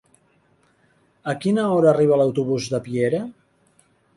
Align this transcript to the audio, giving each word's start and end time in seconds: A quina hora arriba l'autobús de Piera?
A 1.33 1.35
quina 1.43 1.67
hora 1.75 1.91
arriba 1.91 2.19
l'autobús 2.23 2.69
de 2.73 2.81
Piera? 2.89 3.21